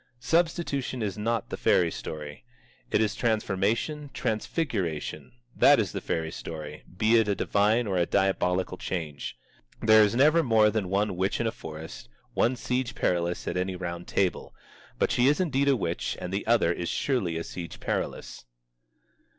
Substitution 0.19 1.03
is 1.03 1.15
not 1.15 1.49
the 1.51 1.57
fairy 1.57 1.91
story. 1.91 2.43
It 2.89 3.01
is 3.01 3.13
transformation, 3.13 4.09
transfiguration, 4.15 5.31
that 5.55 5.79
is 5.79 5.91
the 5.91 6.01
fairy 6.01 6.31
story, 6.31 6.83
be 6.97 7.17
it 7.17 7.27
a 7.27 7.35
divine 7.35 7.85
or 7.85 7.97
a 7.99 8.07
diabolical 8.07 8.79
change. 8.79 9.37
There 9.79 10.01
is 10.03 10.15
never 10.15 10.41
more 10.41 10.71
than 10.71 10.89
one 10.89 11.15
witch 11.17 11.39
in 11.39 11.45
a 11.45 11.51
forest, 11.51 12.09
one 12.33 12.55
Siege 12.55 12.95
Perilous 12.95 13.47
at 13.47 13.57
any 13.57 13.75
Round 13.75 14.07
Table. 14.07 14.55
But 14.97 15.11
she 15.11 15.27
is 15.27 15.39
indeed 15.39 15.67
a 15.67 15.75
witch 15.77 16.17
and 16.19 16.33
the 16.33 16.47
other 16.47 16.73
is 16.73 16.89
surely 16.89 17.37
a 17.37 17.43
Siege 17.43 17.79
Perilous. 17.79 18.45